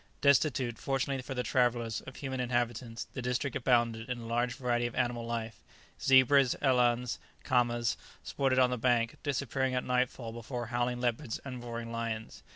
Destitute, 0.19 0.79
fortunately 0.79 1.21
for 1.21 1.35
the 1.35 1.43
travellers, 1.43 2.01
of 2.01 2.15
human 2.15 2.39
inhabitants, 2.39 3.03
the 3.13 3.21
district 3.21 3.55
abounded 3.55 4.09
in 4.09 4.17
a 4.21 4.25
large 4.25 4.55
variety 4.55 4.87
of 4.87 4.95
animal 4.95 5.27
life; 5.27 5.61
zebras, 6.01 6.55
elands, 6.59 7.19
caamas, 7.43 7.97
sported 8.23 8.57
on 8.57 8.71
the 8.71 8.79
bank, 8.79 9.17
disappearing 9.21 9.75
at 9.75 9.83
night 9.83 10.09
fall 10.09 10.31
before 10.33 10.65
howling 10.73 10.99
leopards 10.99 11.39
and 11.45 11.61
roaring 11.63 11.91
lions. 11.91 12.41